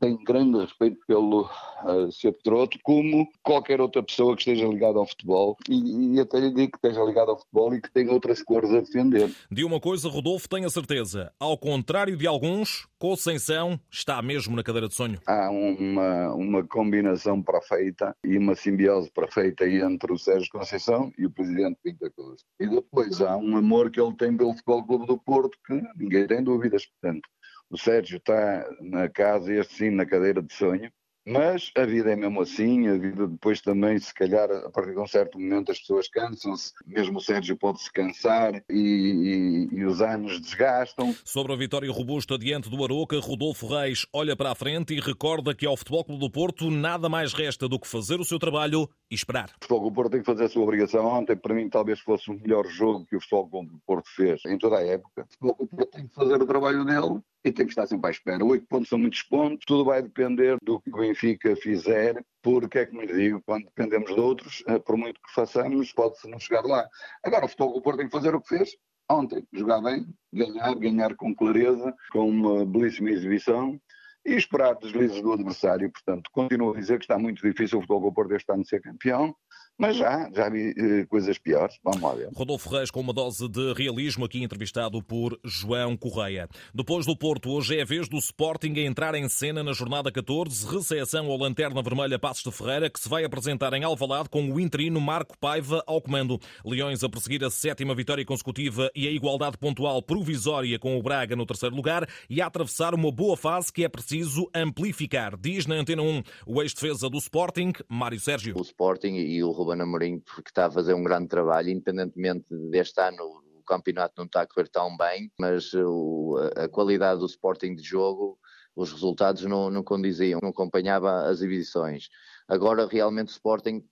tenho 0.00 0.18
grande 0.24 0.58
respeito 0.58 0.98
pelo 1.06 1.42
uh, 1.42 2.10
Sr. 2.10 2.32
Pedroto, 2.32 2.78
como 2.82 3.28
qualquer 3.42 3.80
outra 3.80 4.02
pessoa 4.02 4.34
que 4.34 4.42
esteja 4.42 4.66
ligada 4.66 4.98
ao 4.98 5.06
futebol, 5.06 5.56
e, 5.68 6.14
e 6.14 6.20
até 6.20 6.40
lhe 6.40 6.52
digo 6.52 6.72
que 6.72 6.78
esteja 6.78 7.04
ligada 7.04 7.30
ao 7.30 7.38
futebol 7.38 7.74
e 7.74 7.80
que 7.80 7.90
tenha 7.90 8.12
outras 8.12 8.42
cores 8.42 8.70
a 8.70 8.80
defender. 8.80 9.30
De 9.50 9.64
uma 9.64 9.78
coisa, 9.80 10.08
Rodolfo 10.08 10.48
tem 10.48 10.64
a 10.64 10.70
certeza, 10.70 11.32
ao 11.38 11.58
contrário 11.58 12.16
de 12.16 12.26
alguns, 12.26 12.86
Conceição 12.98 13.78
está 13.90 14.22
mesmo 14.22 14.56
na 14.56 14.62
cadeira 14.62 14.88
de 14.88 14.94
sonho. 14.94 15.20
Há 15.26 15.50
uma, 15.50 16.32
uma 16.32 16.66
combinação 16.66 17.42
perfeita 17.42 18.16
e 18.24 18.38
uma 18.38 18.54
simbiose 18.54 19.10
perfeita 19.10 19.68
entre 19.68 20.10
o 20.10 20.18
Sérgio 20.18 20.50
Conceição 20.50 21.12
e 21.18 21.26
o 21.26 21.30
Presidente 21.30 21.78
Pinta 21.82 22.10
Cruz. 22.10 22.42
E 22.58 22.66
depois 22.66 23.20
há 23.20 23.36
um 23.36 23.54
amor 23.54 23.90
que 23.90 24.00
ele 24.00 24.16
tem 24.16 24.34
pelo 24.34 24.54
Futebol 24.54 24.86
Clube 24.86 25.06
do 25.06 25.18
Porto 25.18 25.58
que 25.66 25.78
ninguém 25.94 26.26
tem 26.26 26.42
dúvidas, 26.42 26.86
portanto 26.86 27.28
o 27.70 27.78
Sérgio 27.78 28.18
está 28.18 28.68
na 28.80 29.08
casa, 29.08 29.52
este 29.52 29.74
sim, 29.74 29.90
na 29.90 30.06
cadeira 30.06 30.42
de 30.42 30.52
sonho. 30.52 30.90
Mas 31.28 31.72
a 31.76 31.84
vida 31.84 32.12
é 32.12 32.14
mesmo 32.14 32.40
assim, 32.40 32.86
a 32.86 32.96
vida 32.96 33.26
depois 33.26 33.60
também, 33.60 33.98
se 33.98 34.14
calhar, 34.14 34.48
a 34.48 34.70
partir 34.70 34.92
de 34.92 35.00
um 35.00 35.08
certo 35.08 35.40
momento 35.40 35.72
as 35.72 35.80
pessoas 35.80 36.08
cansam-se, 36.08 36.72
mesmo 36.86 37.18
o 37.18 37.20
Sérgio 37.20 37.56
pode-se 37.56 37.92
cansar 37.92 38.62
e, 38.70 39.68
e, 39.72 39.76
e, 39.76 39.84
os 39.84 40.00
anos 40.00 40.40
desgastam. 40.40 41.12
Sobre 41.24 41.52
a 41.52 41.56
vitória 41.56 41.90
robusta 41.90 42.38
diante 42.38 42.70
do 42.70 42.84
Aroca, 42.84 43.18
Rodolfo 43.18 43.66
Reis 43.66 44.06
olha 44.12 44.36
para 44.36 44.52
a 44.52 44.54
frente 44.54 44.94
e 44.94 45.00
recorda 45.00 45.52
que 45.52 45.66
ao 45.66 45.76
Futebol 45.76 46.04
Clube 46.04 46.20
do 46.20 46.30
Porto 46.30 46.70
nada 46.70 47.08
mais 47.08 47.32
resta 47.32 47.68
do 47.68 47.80
que 47.80 47.88
fazer 47.88 48.20
o 48.20 48.24
seu 48.24 48.38
trabalho 48.38 48.88
e 49.10 49.16
esperar. 49.16 49.48
O 49.48 49.64
Futebol 49.64 49.80
Clube 49.80 49.94
do 49.94 49.96
Porto 49.96 50.12
tem 50.12 50.20
que 50.20 50.26
fazer 50.26 50.44
a 50.44 50.48
sua 50.48 50.62
obrigação. 50.62 51.06
Ontem, 51.06 51.36
para 51.36 51.54
mim, 51.56 51.68
talvez 51.68 51.98
fosse 51.98 52.30
o 52.30 52.34
melhor 52.34 52.68
jogo 52.68 53.04
que 53.04 53.16
o 53.16 53.20
Futebol 53.20 53.48
Clube 53.48 53.70
do 53.70 53.80
Porto 53.84 54.08
fez 54.14 54.44
em 54.46 54.56
toda 54.56 54.76
a 54.76 54.86
época. 54.86 55.22
O 55.22 55.26
Futebol 55.32 55.54
Clube 55.56 55.70
do 55.72 55.76
Porto 55.76 55.90
tem 55.90 56.06
que 56.06 56.14
fazer 56.14 56.40
o 56.40 56.46
trabalho 56.46 56.84
dele 56.84 57.20
e 57.46 57.52
tem 57.52 57.64
que 57.64 57.70
estar 57.70 57.86
sempre 57.86 58.08
à 58.08 58.10
espera. 58.10 58.44
Oito 58.44 58.66
pontos 58.66 58.88
são 58.88 58.98
muitos 58.98 59.22
pontos, 59.22 59.64
tudo 59.64 59.84
vai 59.84 60.02
depender 60.02 60.56
do 60.62 60.80
que 60.80 60.90
o 60.90 60.98
Benfica 60.98 61.54
fizer, 61.54 62.20
porque 62.42 62.80
é 62.80 62.86
como 62.86 63.02
lhe 63.02 63.14
digo, 63.14 63.40
quando 63.46 63.66
dependemos 63.66 64.12
de 64.12 64.20
outros, 64.20 64.64
eh, 64.66 64.78
por 64.80 64.96
muito 64.96 65.20
que 65.20 65.32
façamos, 65.32 65.92
pode-se 65.92 66.28
não 66.28 66.40
chegar 66.40 66.64
lá. 66.64 66.88
Agora, 67.24 67.44
o 67.44 67.48
Futebol 67.48 67.80
Porto 67.80 67.98
tem 67.98 68.06
que 68.06 68.12
fazer 68.12 68.34
o 68.34 68.40
que 68.40 68.48
fez 68.48 68.70
ontem, 69.08 69.46
jogar 69.52 69.80
bem, 69.80 70.04
ganhar, 70.32 70.74
ganhar 70.74 71.14
com 71.14 71.32
clareza, 71.32 71.94
com 72.10 72.28
uma 72.28 72.66
belíssima 72.66 73.10
exibição, 73.10 73.80
e 74.24 74.34
esperar 74.34 74.74
deslizes 74.74 75.22
do 75.22 75.32
adversário. 75.32 75.88
Portanto, 75.92 76.28
continuo 76.32 76.74
a 76.74 76.80
dizer 76.80 76.98
que 76.98 77.04
está 77.04 77.16
muito 77.16 77.40
difícil 77.40 77.78
o 77.78 77.80
Futebol 77.82 78.10
do 78.10 78.12
Porto 78.12 78.34
este 78.34 78.52
ano 78.52 78.66
ser 78.66 78.82
campeão. 78.82 79.32
Mas 79.78 79.96
já, 79.96 80.30
já 80.32 80.48
vi 80.48 80.74
eh, 80.76 81.04
coisas 81.06 81.38
piores. 81.38 81.78
Vamos 81.84 82.00
lá 82.00 82.14
ver. 82.14 82.30
Rodolfo 82.34 82.70
Reis 82.70 82.90
com 82.90 83.00
uma 83.00 83.12
dose 83.12 83.46
de 83.48 83.74
realismo 83.74 84.24
aqui 84.24 84.42
entrevistado 84.42 85.02
por 85.02 85.38
João 85.44 85.96
Correia. 85.96 86.48
Depois 86.74 87.04
do 87.04 87.16
Porto, 87.16 87.50
hoje 87.50 87.76
é 87.76 87.82
a 87.82 87.84
vez 87.84 88.08
do 88.08 88.16
Sporting 88.16 88.72
a 88.76 88.80
entrar 88.80 89.14
em 89.14 89.28
cena 89.28 89.62
na 89.62 89.74
jornada 89.74 90.10
14, 90.10 90.66
recepção 90.66 91.30
ao 91.30 91.36
Lanterna 91.36 91.82
Vermelha 91.82 92.18
Passos 92.18 92.42
de 92.42 92.50
Ferreira, 92.50 92.88
que 92.88 92.98
se 92.98 93.08
vai 93.08 93.24
apresentar 93.24 93.74
em 93.74 93.84
Alvalade 93.84 94.30
com 94.30 94.50
o 94.50 94.58
interino 94.58 94.98
Marco 94.98 95.36
Paiva 95.38 95.84
ao 95.86 96.00
comando. 96.00 96.40
Leões 96.64 97.04
a 97.04 97.08
perseguir 97.08 97.44
a 97.44 97.50
sétima 97.50 97.94
vitória 97.94 98.24
consecutiva 98.24 98.90
e 98.94 99.06
a 99.06 99.10
igualdade 99.10 99.58
pontual 99.58 100.00
provisória 100.00 100.78
com 100.78 100.98
o 100.98 101.02
Braga 101.02 101.36
no 101.36 101.44
terceiro 101.44 101.76
lugar 101.76 102.08
e 102.30 102.40
a 102.40 102.46
atravessar 102.46 102.94
uma 102.94 103.12
boa 103.12 103.36
fase 103.36 103.70
que 103.70 103.84
é 103.84 103.88
preciso 103.88 104.48
amplificar, 104.54 105.36
diz 105.36 105.66
na 105.66 105.74
Antena 105.74 106.02
1 106.02 106.22
o 106.46 106.62
ex-defesa 106.62 107.10
do 107.10 107.18
Sporting, 107.18 107.72
Mário 107.88 108.18
Sérgio. 108.18 108.56
O 108.56 108.62
Sporting 108.62 109.16
e 109.16 109.44
o 109.44 109.52
Ruben 109.66 109.82
Amorim, 109.82 110.20
porque 110.20 110.48
está 110.50 110.66
a 110.66 110.70
fazer 110.70 110.94
um 110.94 111.02
grande 111.02 111.26
trabalho, 111.26 111.70
independentemente 111.70 112.46
deste 112.70 113.00
ano 113.00 113.42
o 113.58 113.62
campeonato 113.64 114.14
não 114.16 114.26
está 114.26 114.42
a 114.42 114.46
correr 114.46 114.68
tão 114.68 114.96
bem, 114.96 115.30
mas 115.40 115.74
o, 115.74 116.36
a 116.54 116.68
qualidade 116.68 117.18
do 117.18 117.26
Sporting 117.26 117.74
de 117.74 117.82
jogo, 117.82 118.38
os 118.76 118.92
resultados 118.92 119.42
não, 119.42 119.68
não 119.68 119.82
condiziam, 119.82 120.38
não 120.40 120.50
acompanhava 120.50 121.22
as 121.22 121.38
exibições. 121.38 122.08
Agora 122.46 122.86
realmente 122.86 123.28
o 123.28 123.32
Sporting 123.32 123.84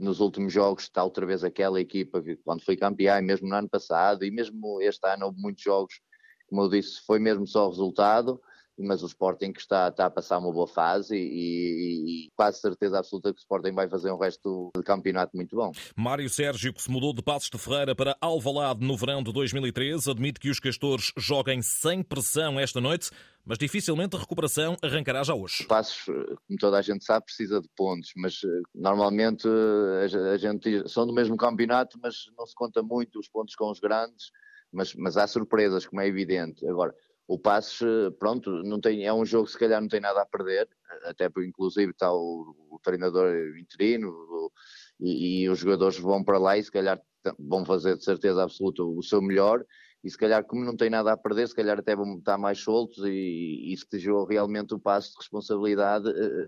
nos 0.00 0.18
últimos 0.18 0.52
jogos 0.52 0.84
está 0.84 1.04
outra 1.04 1.24
vez 1.24 1.44
aquela 1.44 1.80
equipa 1.80 2.20
que 2.20 2.36
quando 2.36 2.64
foi 2.64 2.76
campeão, 2.76 3.22
mesmo 3.22 3.48
no 3.48 3.54
ano 3.54 3.68
passado, 3.68 4.24
e 4.24 4.30
mesmo 4.32 4.80
este 4.80 5.06
ano 5.06 5.26
houve 5.26 5.40
muitos 5.40 5.62
jogos, 5.62 6.00
como 6.48 6.62
eu 6.62 6.68
disse, 6.68 7.00
foi 7.06 7.20
mesmo 7.20 7.46
só 7.46 7.68
resultado, 7.68 8.40
mas 8.78 9.02
o 9.02 9.06
Sporting 9.06 9.52
está, 9.56 9.88
está 9.88 10.06
a 10.06 10.10
passar 10.10 10.38
uma 10.38 10.52
boa 10.52 10.66
fase 10.66 11.16
e, 11.16 11.20
e, 11.20 12.26
e, 12.26 12.30
quase 12.36 12.60
certeza 12.60 12.98
absoluta 12.98 13.32
que 13.32 13.38
o 13.38 13.40
Sporting 13.40 13.72
vai 13.72 13.88
fazer 13.88 14.10
um 14.10 14.18
resto 14.18 14.70
de 14.76 14.82
campeonato 14.82 15.36
muito 15.36 15.54
bom. 15.54 15.72
Mário 15.96 16.28
Sérgio, 16.28 16.72
que 16.72 16.82
se 16.82 16.90
mudou 16.90 17.12
de 17.12 17.22
Passos 17.22 17.50
de 17.50 17.58
Ferreira 17.58 17.94
para 17.94 18.16
Alvalade 18.20 18.84
no 18.84 18.96
verão 18.96 19.22
de 19.22 19.32
2013, 19.32 20.10
admite 20.10 20.40
que 20.40 20.50
os 20.50 20.58
castores 20.58 21.12
joguem 21.16 21.62
sem 21.62 22.02
pressão 22.02 22.58
esta 22.58 22.80
noite, 22.80 23.10
mas 23.44 23.58
dificilmente 23.58 24.16
a 24.16 24.18
recuperação 24.18 24.76
arrancará 24.82 25.22
já 25.22 25.34
hoje. 25.34 25.64
Passos, 25.66 26.04
como 26.04 26.58
toda 26.58 26.78
a 26.78 26.82
gente 26.82 27.04
sabe, 27.04 27.26
precisa 27.26 27.60
de 27.60 27.68
pontos, 27.76 28.10
mas 28.16 28.40
eh, 28.44 28.62
normalmente 28.74 29.46
eh, 29.46 30.32
a 30.32 30.36
gente 30.36 30.88
são 30.88 31.06
do 31.06 31.12
mesmo 31.12 31.36
campeonato, 31.36 31.98
mas 32.02 32.24
não 32.36 32.46
se 32.46 32.54
conta 32.54 32.82
muito 32.82 33.18
os 33.18 33.28
pontos 33.28 33.54
com 33.54 33.70
os 33.70 33.78
grandes, 33.78 34.30
mas, 34.72 34.94
mas 34.94 35.16
há 35.16 35.26
surpresas, 35.26 35.86
como 35.86 36.00
é 36.00 36.08
evidente. 36.08 36.66
Agora, 36.66 36.94
o 37.26 37.38
Passos, 37.38 37.80
pronto, 38.18 38.50
não 38.62 38.80
tem, 38.80 39.06
é 39.06 39.12
um 39.12 39.24
jogo 39.24 39.46
que 39.46 39.52
se 39.52 39.58
calhar 39.58 39.80
não 39.80 39.88
tem 39.88 40.00
nada 40.00 40.22
a 40.22 40.26
perder, 40.26 40.68
até 41.04 41.28
porque 41.28 41.48
inclusive 41.48 41.90
está 41.90 42.12
o, 42.12 42.54
o 42.70 42.78
treinador 42.82 43.56
interino 43.58 44.08
o, 44.10 44.52
e, 45.00 45.42
e, 45.42 45.48
os 45.48 45.58
jogadores 45.58 45.98
vão 45.98 46.22
para 46.22 46.38
lá 46.38 46.58
e 46.58 46.62
se 46.62 46.70
calhar 46.70 47.00
vão 47.38 47.64
fazer 47.64 47.96
de 47.96 48.04
certeza 48.04 48.42
absoluta 48.42 48.82
o 48.82 49.02
seu 49.02 49.22
melhor 49.22 49.64
e 50.04 50.10
se 50.10 50.18
calhar 50.18 50.44
como 50.44 50.62
não 50.62 50.76
tem 50.76 50.90
nada 50.90 51.12
a 51.12 51.16
perder, 51.16 51.48
se 51.48 51.54
calhar 51.54 51.78
até 51.78 51.96
vão 51.96 52.18
estar 52.18 52.36
mais 52.36 52.58
soltos 52.58 53.02
e, 53.06 53.72
e 53.72 53.76
se 53.76 53.88
tejou 53.88 54.26
realmente 54.26 54.74
o 54.74 54.78
passo 54.78 55.12
de 55.12 55.16
responsabilidade, 55.16 56.10
eh, 56.10 56.46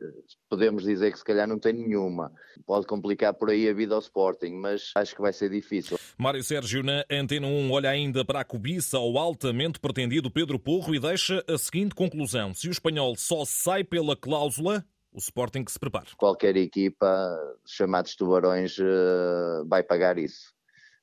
podemos 0.51 0.85
dizer 0.85 1.11
que 1.11 1.19
se 1.19 1.25
calhar 1.25 1.49
não 1.49 1.59
tem 1.59 1.73
nenhuma. 1.73 2.31
Pode 2.67 2.87
complicar 2.87 3.33
por 3.33 3.49
aí 3.49 3.67
a 3.67 3.73
vida 3.73 3.95
ao 3.95 4.01
Sporting, 4.01 4.53
mas 4.53 4.91
acho 4.95 5.15
que 5.15 5.23
vai 5.23 5.33
ser 5.33 5.49
difícil. 5.49 5.99
Mário 6.19 6.45
Sérgio 6.45 6.83
na 6.83 7.03
Antena 7.11 7.47
1 7.47 7.73
olha 7.73 7.89
ainda 7.89 8.23
para 8.27 8.41
a 8.41 8.45
cobiça 8.45 8.99
ao 8.99 9.17
altamente 9.17 9.81
pretendido 9.81 10.31
Pedro 10.31 10.59
Porro 10.59 10.95
e 10.95 11.01
deixa 11.01 11.43
a 11.49 11.57
seguinte 11.57 11.95
conclusão. 11.95 12.53
Se 12.53 12.69
o 12.69 12.71
espanhol 12.71 13.17
só 13.17 13.47
sai 13.47 13.83
pela 13.83 14.15
cláusula, 14.15 14.85
o 15.11 15.19
Sporting 15.19 15.65
que 15.65 15.73
se 15.73 15.79
prepare. 15.79 16.09
Qualquer 16.19 16.59
equipa, 16.59 17.09
chamados 17.65 18.15
tubarões, 18.15 18.77
eh, 18.79 19.65
vai 19.67 19.83
pagar 19.83 20.19
isso 20.19 20.56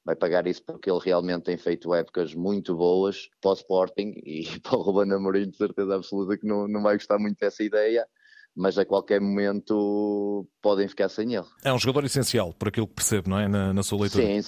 vai 0.05 0.15
pagar 0.15 0.45
isso 0.48 0.63
porque 0.63 0.89
ele 0.89 1.00
realmente 1.00 1.43
tem 1.43 1.57
feito 1.57 1.93
épocas 1.93 2.33
muito 2.33 2.75
boas 2.75 3.29
para 3.41 3.51
o 3.51 3.53
Sporting 3.53 4.13
e 4.25 4.60
para 4.60 4.77
o 4.77 4.81
Ruben 4.81 5.13
Amorim 5.13 5.50
de 5.50 5.57
certeza 5.57 5.95
absoluta 5.95 6.38
que 6.38 6.45
não, 6.45 6.67
não 6.67 6.81
vai 6.81 6.95
gostar 6.95 7.17
muito 7.17 7.39
dessa 7.39 7.63
ideia 7.63 8.07
mas 8.55 8.77
a 8.77 8.86
qualquer 8.86 9.19
momento 9.19 10.48
podem 10.62 10.88
ficar 10.88 11.10
sem 11.10 11.33
ele. 11.33 11.45
É 11.63 11.74
um 11.74 11.79
jogador 11.79 12.05
essencial, 12.05 12.53
por 12.53 12.67
aquilo 12.67 12.88
que 12.88 12.93
percebo, 12.93 13.29
não 13.29 13.39
é? 13.39 13.48
Na, 13.48 13.74
na 13.74 13.83
sua 13.83 14.01
leitura. 14.01 14.24
Sim, 14.24 14.41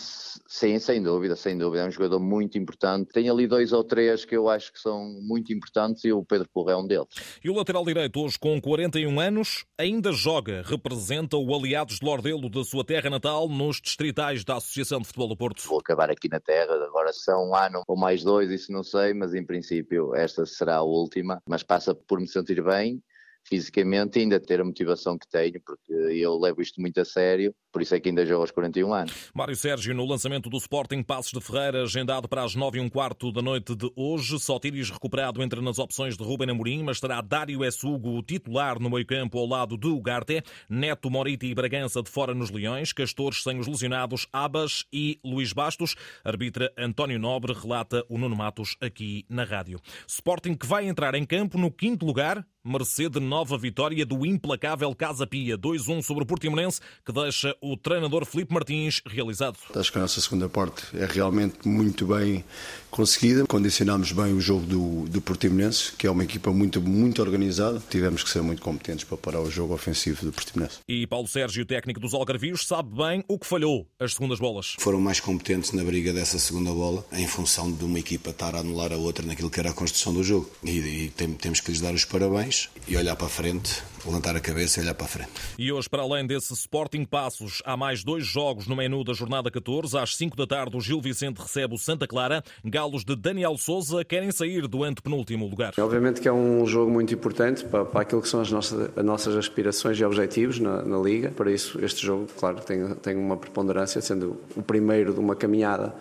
sim, 0.48 0.80
sem 0.80 1.02
dúvida, 1.02 1.36
sem 1.36 1.58
dúvida. 1.58 1.84
É 1.84 1.88
um 1.88 1.92
jogador 1.92 2.20
muito 2.20 2.58
importante. 2.58 3.12
Tem 3.12 3.30
ali 3.30 3.48
dois 3.48 3.74
ou 3.74 3.84
três 3.84 4.24
que 4.24 4.36
eu 4.36 4.48
acho 4.48 4.72
que 4.72 4.80
são 4.80 5.04
muito 5.22 5.52
importantes 5.52 6.04
e 6.06 6.14
o 6.14 6.24
Pedro 6.24 6.48
Porra 6.54 6.74
é 6.74 6.76
um 6.78 6.86
deles. 6.86 7.08
E 7.44 7.50
o 7.50 7.56
lateral 7.56 7.84
direito, 7.84 8.20
hoje 8.22 8.38
com 8.40 8.60
41 8.62 9.20
anos, 9.20 9.66
ainda 9.78 10.12
joga, 10.12 10.64
representa 10.66 11.38
o 11.38 11.56
Aliados 11.56 12.00
de 12.00 12.06
Lordelo 12.06 12.50
da 12.50 12.64
sua 12.64 12.86
terra 12.86 13.10
natal 13.10 13.50
nos 13.50 13.82
distritais 13.82 14.44
da 14.44 14.58
Associação 14.58 15.00
de 15.00 15.08
Futebol 15.08 15.30
do 15.30 15.38
Porto. 15.38 15.64
Vou 15.68 15.80
acabar 15.80 16.10
aqui 16.10 16.30
na 16.30 16.40
terra, 16.40 16.74
agora 16.86 17.12
são 17.12 17.50
um 17.50 17.56
ano 17.56 17.82
ou 17.88 17.98
mais 17.98 18.24
dois, 18.24 18.50
isso 18.52 18.72
não 18.72 18.84
sei, 18.84 19.14
mas 19.14 19.34
em 19.34 19.46
princípio 19.46 20.16
esta 20.16 20.46
será 20.46 20.78
a 20.78 20.84
última. 20.84 21.42
Mas 21.48 21.64
passa 21.64 21.94
por 21.94 22.20
me 22.20 22.28
sentir 22.28 22.64
bem 22.64 23.02
fisicamente 23.48 24.20
ainda 24.20 24.40
ter 24.40 24.60
a 24.60 24.66
motivação 24.66 25.18
que 25.18 25.28
tenho, 25.30 25.62
porque 25.66 25.94
eu 25.94 26.38
levo 26.38 26.62
isto 26.62 26.82
muito 26.82 27.00
a 27.00 27.06
sério, 27.06 27.56
por 27.76 27.82
isso 27.82 27.94
é 27.94 28.00
que 28.00 28.08
ainda 28.08 28.26
jogo 28.26 28.40
aos 28.40 28.52
41 28.52 28.94
anos. 28.94 29.14
Mário 29.34 29.54
Sérgio, 29.54 29.94
no 29.94 30.06
lançamento 30.06 30.50
do 30.50 30.56
Sporting 30.56 31.04
Passos 31.04 31.34
de 31.34 31.42
Ferreira, 31.42 31.84
agendado 31.84 32.26
para 32.26 32.42
as 32.42 32.56
9 32.56 32.78
e 32.78 32.82
um 32.82 32.88
quarto 32.88 33.34
da 33.34 33.42
noite 33.42 33.76
de 33.76 33.92
hoje, 33.98 34.40
Sotiris 34.40 34.90
recuperado 34.90 35.44
entre 35.44 35.60
nas 35.60 35.78
opções 35.78 36.16
de 36.16 36.24
Ruben 36.24 36.50
Amorim, 36.50 36.84
mas 36.84 37.02
terá 37.02 37.20
Dário 37.20 37.66
Essugo, 37.66 38.24
titular 38.24 38.80
no 38.80 38.90
meio 38.90 39.06
campo 39.06 39.38
ao 39.38 39.46
lado 39.46 39.78
de 39.78 39.88
Ugarte, 39.88 40.42
Neto 40.70 41.12
Moriti 41.12 41.48
e 41.48 41.54
Bragança 41.54 42.02
de 42.02 42.10
fora 42.10 42.34
nos 42.34 42.50
Leões, 42.50 42.94
Castores 42.94 43.44
sem 43.44 43.60
os 43.60 43.68
lesionados 43.68 44.26
Abas 44.32 44.86
e 44.94 45.20
Luís 45.22 45.52
Bastos. 45.52 45.98
Arbitra 46.24 46.72
António 46.78 47.20
Nobre 47.20 47.52
relata 47.52 48.06
o 48.08 48.18
Nuno 48.18 48.38
Matos 48.38 48.78
aqui 48.80 49.26
na 49.28 49.44
rádio. 49.44 49.82
Sporting 50.08 50.56
que 50.56 50.66
vai 50.66 50.88
entrar 50.88 51.14
em 51.14 51.26
campo 51.26 51.58
no 51.58 51.70
quinto 51.70 52.06
lugar, 52.06 52.48
mercê 52.66 53.08
de 53.08 53.20
nova 53.20 53.58
vitória 53.60 54.04
do 54.04 54.26
implacável 54.26 54.94
Casa 54.96 55.28
Pia, 55.28 55.56
2-1 55.56 56.02
sobre 56.02 56.24
o 56.24 56.26
Portimonense, 56.26 56.82
que 57.06 57.12
deixa 57.12 57.56
o 57.72 57.76
treinador 57.76 58.26
Felipe 58.26 58.54
Martins 58.54 59.02
realizado. 59.06 59.58
Acho 59.76 59.92
que 59.92 59.98
a 59.98 60.02
nossa 60.02 60.22
segunda 60.22 60.48
parte 60.48 60.84
é 60.96 61.06
realmente 61.06 61.68
muito 61.68 62.06
bem 62.06 62.44
conseguida. 62.92 63.46
Condicionámos 63.46 64.12
bem 64.12 64.34
o 64.34 64.40
jogo 64.40 64.66
do, 64.66 65.10
do 65.10 65.22
Portimonense, 65.22 65.92
que 65.98 66.06
é 66.06 66.12
uma 66.12 66.24
equipa 66.24 66.52
muito, 66.52 66.80
muito 66.80 67.22
organizada. 67.22 67.82
Tivemos 67.90 68.24
que 68.24 68.30
ser 68.30 68.42
muito 68.42 68.62
competentes 68.62 69.04
para 69.04 69.18
parar 69.18 69.42
o 69.42 69.50
jogo 69.50 69.74
ofensivo 69.74 70.26
do 70.26 70.32
Portimonense. 70.32 70.78
E 70.88 71.08
Paulo 71.08 71.28
Sérgio, 71.28 71.66
técnico 71.66 72.00
dos 72.00 72.14
Algarvios, 72.14 72.68
sabe 72.68 72.96
bem 72.96 73.24
o 73.28 73.40
que 73.40 73.48
falhou 73.48 73.88
as 74.00 74.14
segundas 74.14 74.40
bolas. 74.40 74.76
Foram 74.80 75.02
mais 75.02 75.20
competentes 75.20 75.72
na 75.72 75.84
briga 75.84 76.14
dessa 76.14 76.38
segunda 76.38 76.72
bola, 76.72 77.06
em 77.12 77.28
função 77.28 77.72
de 77.72 77.84
uma 77.84 78.00
equipa 78.00 78.30
estar 78.30 78.56
a 78.56 78.60
anular 78.60 78.94
a 78.94 78.98
outra 78.98 79.26
naquilo 79.26 79.50
que 79.50 79.60
era 79.60 79.72
a 79.72 79.74
construção 79.74 80.14
do 80.14 80.24
jogo. 80.24 80.50
E, 80.64 80.70
e 80.70 81.10
tem, 81.10 81.34
temos 81.34 81.60
que 81.60 81.72
lhes 81.72 81.82
dar 81.82 81.94
os 81.94 82.06
parabéns 82.06 82.70
e 82.88 82.96
olhar 82.96 83.16
para 83.16 83.28
a 83.28 83.30
frente, 83.30 83.82
levantar 84.06 84.36
a 84.36 84.40
cabeça 84.40 84.80
e 84.80 84.84
olhar 84.84 84.94
para 84.94 85.06
a 85.06 85.10
frente. 85.10 85.32
E 85.58 85.72
hoje, 85.72 85.90
para 85.90 86.02
além 86.02 86.26
desse 86.26 86.54
Sporting 86.54 87.06
Passos, 87.06 87.62
há 87.66 87.76
mais 87.76 88.04
dois 88.04 88.26
jogos 88.26 88.68
no 88.68 88.76
menu 88.76 89.04
da 89.04 89.14
jornada 89.14 89.50
14. 89.50 89.98
Às 89.98 90.16
5 90.16 90.36
da 90.36 90.48
tarde, 90.48 90.78
o 90.78 90.82
Gil 90.82 91.02
Vicente 91.02 91.42
recebe 91.42 91.74
o 91.74 91.78
Santa 91.78 92.08
Clara. 92.08 92.44
Galos 92.64 93.04
de 93.04 93.16
Daniel 93.16 93.58
Souza 93.58 94.04
querem 94.04 94.32
sair 94.32 94.68
do 94.68 94.84
antepenúltimo 94.84 95.48
lugar. 95.48 95.74
Obviamente 95.78 96.22
que 96.22 96.28
é 96.28 96.34
um 96.34 96.66
jogo 96.66 96.92
muito 96.92 97.14
importante 97.14 97.64
para, 97.66 97.86
para 97.86 98.02
aquilo 98.02 98.22
que 98.22 98.30
são 98.30 98.42
as 98.42 98.52
nossas, 98.52 98.90
as 98.96 99.06
nossas 99.06 99.36
aspirações 99.36 100.00
e 100.00 100.06
objetivos 100.06 100.60
na, 100.60 100.82
na 100.82 100.98
Liga. 100.98 101.32
Para 101.32 101.52
isso, 101.52 101.84
este 101.84 102.06
jogo, 102.06 102.28
claro, 102.38 102.60
tem, 102.62 102.96
tem 102.96 103.16
uma 103.16 103.38
preponderância, 103.38 104.02
sendo 104.02 104.40
o 104.56 104.62
primeiro 104.62 105.14
de 105.14 105.20
uma 105.20 105.36
caminhada 105.36 105.94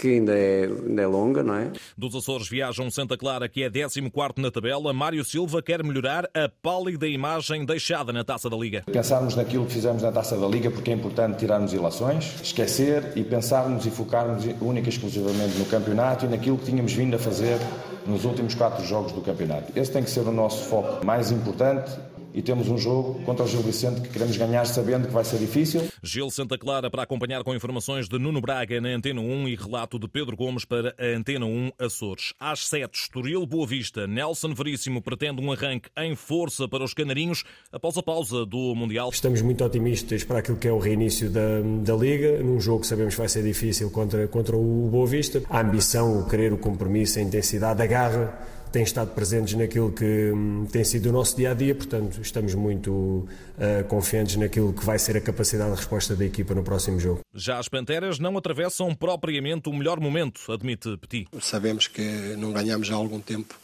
que 0.00 0.14
ainda 0.14 0.32
é, 0.32 0.64
ainda 0.64 1.02
é 1.02 1.06
longa, 1.06 1.42
não 1.42 1.54
é? 1.54 1.70
Dos 1.96 2.14
Açores 2.14 2.48
viajam 2.48 2.90
Santa 2.90 3.18
Clara, 3.18 3.46
que 3.48 3.62
é 3.62 3.70
14 3.70 4.00
na 4.38 4.50
tabela. 4.50 4.94
Mário 4.94 5.22
Silva 5.22 5.62
quer 5.62 5.84
melhorar 5.84 6.24
a 6.34 6.48
pálida 6.62 7.06
imagem 7.06 7.66
deixada 7.66 8.10
na 8.10 8.24
taça 8.24 8.48
da 8.48 8.56
Liga. 8.56 8.82
Pensarmos 8.90 9.36
naquilo 9.36 9.66
que 9.66 9.74
fizemos 9.74 10.02
na 10.02 10.10
taça 10.10 10.38
da 10.38 10.46
Liga, 10.46 10.70
porque 10.70 10.90
é 10.90 10.94
importante 10.94 11.38
tirarmos 11.38 11.74
ilações, 11.74 12.40
esquecer 12.42 13.12
e 13.14 13.22
pensarmos 13.22 13.84
e 13.84 13.90
focarmos 13.90 14.46
única 14.62 14.88
e 14.88 14.90
exclusivamente 14.90 15.58
no 15.58 15.66
campeonato 15.66 16.24
e 16.24 16.28
naquilo 16.28 16.56
que 16.56 16.64
tínhamos 16.64 16.94
vindo 16.94 17.14
a 17.14 17.18
fazer 17.18 17.58
nos 18.06 18.24
últimos 18.24 18.54
quatro 18.54 18.82
jogos 18.86 19.12
do 19.12 19.20
campeonato. 19.20 19.70
Esse 19.76 19.92
tem 19.92 20.02
que 20.02 20.10
ser 20.10 20.20
o 20.20 20.32
nosso 20.32 20.64
foco 20.64 21.04
mais 21.04 21.30
importante 21.30 21.92
e 22.32 22.42
temos 22.42 22.68
um 22.68 22.78
jogo 22.78 23.20
contra 23.24 23.44
o 23.44 23.48
Gil 23.48 23.62
Vicente 23.62 24.00
que 24.00 24.08
queremos 24.08 24.36
ganhar 24.36 24.64
sabendo 24.64 25.08
que 25.08 25.12
vai 25.12 25.24
ser 25.24 25.38
difícil. 25.38 25.88
Gil 26.02 26.30
Santa 26.30 26.56
Clara 26.56 26.90
para 26.90 27.02
acompanhar 27.02 27.42
com 27.42 27.54
informações 27.54 28.08
de 28.08 28.18
Nuno 28.18 28.40
Braga 28.40 28.80
na 28.80 28.90
Antena 28.90 29.20
1 29.20 29.48
e 29.48 29.56
relato 29.56 29.98
de 29.98 30.08
Pedro 30.08 30.36
Gomes 30.36 30.64
para 30.64 30.94
a 30.98 31.16
Antena 31.16 31.46
1 31.46 31.72
Açores. 31.78 32.32
Às 32.38 32.66
7, 32.66 32.94
Estoril 32.94 33.46
Boa 33.46 33.66
Vista. 33.66 34.06
Nelson 34.06 34.54
Veríssimo 34.54 35.02
pretende 35.02 35.40
um 35.42 35.52
arranque 35.52 35.90
em 35.98 36.14
força 36.14 36.68
para 36.68 36.84
os 36.84 36.94
canarinhos 36.94 37.44
após 37.72 37.96
a 37.96 38.02
pausa 38.02 38.46
do 38.46 38.74
Mundial. 38.74 39.10
Estamos 39.10 39.42
muito 39.42 39.64
otimistas 39.64 40.24
para 40.24 40.38
aquilo 40.38 40.56
que 40.56 40.68
é 40.68 40.72
o 40.72 40.78
reinício 40.78 41.30
da, 41.30 41.60
da 41.82 41.94
Liga, 41.94 42.42
num 42.42 42.60
jogo 42.60 42.80
que 42.80 42.86
sabemos 42.86 43.14
que 43.14 43.20
vai 43.20 43.28
ser 43.28 43.42
difícil 43.42 43.90
contra, 43.90 44.26
contra 44.28 44.56
o 44.56 44.88
Boa 44.90 45.06
Vista. 45.06 45.42
A 45.48 45.60
ambição, 45.60 46.20
o 46.20 46.28
querer, 46.28 46.52
o 46.52 46.58
compromisso, 46.58 47.18
a 47.18 47.22
intensidade, 47.22 47.82
a 47.82 47.86
garra 47.86 48.59
têm 48.72 48.82
estado 48.82 49.12
presentes 49.14 49.54
naquilo 49.54 49.92
que 49.92 50.32
hum, 50.32 50.66
tem 50.70 50.84
sido 50.84 51.10
o 51.10 51.12
nosso 51.12 51.36
dia 51.36 51.50
a 51.50 51.54
dia, 51.54 51.74
portanto, 51.74 52.20
estamos 52.20 52.54
muito 52.54 52.90
uh, 52.90 53.84
confiantes 53.88 54.36
naquilo 54.36 54.72
que 54.72 54.84
vai 54.84 54.98
ser 54.98 55.16
a 55.16 55.20
capacidade 55.20 55.70
de 55.70 55.76
resposta 55.76 56.14
da 56.14 56.24
equipa 56.24 56.54
no 56.54 56.62
próximo 56.62 56.98
jogo. 56.98 57.20
Já 57.34 57.58
as 57.58 57.68
Panteras 57.68 58.18
não 58.18 58.36
atravessam 58.36 58.94
propriamente 58.94 59.68
o 59.68 59.72
melhor 59.72 60.00
momento, 60.00 60.40
admite 60.52 60.96
Petit. 60.98 61.28
Sabemos 61.40 61.88
que 61.88 62.02
não 62.38 62.52
ganhamos 62.52 62.90
há 62.90 62.94
algum 62.94 63.20
tempo 63.20 63.54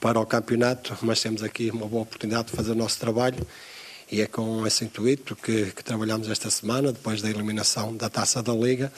para 0.00 0.20
o 0.20 0.26
campeonato, 0.26 0.96
mas 1.02 1.20
temos 1.20 1.42
aqui 1.42 1.70
uma 1.70 1.86
boa 1.86 2.02
oportunidade 2.02 2.48
de 2.48 2.56
fazer 2.56 2.72
o 2.72 2.74
nosso 2.74 2.98
trabalho 2.98 3.46
e 4.10 4.20
é 4.20 4.26
com 4.26 4.66
esse 4.66 4.84
intuito 4.84 5.34
que, 5.34 5.72
que 5.72 5.82
trabalhamos 5.82 6.28
esta 6.30 6.48
semana, 6.48 6.92
depois 6.92 7.20
da 7.20 7.28
eliminação 7.28 7.96
da 7.96 8.08
taça 8.08 8.42
da 8.42 8.52
Liga, 8.52 8.92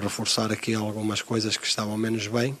reforçar 0.00 0.52
aqui 0.52 0.74
algumas 0.74 1.22
coisas 1.22 1.56
que 1.56 1.66
estavam 1.66 1.96
menos 1.96 2.26
bem 2.26 2.56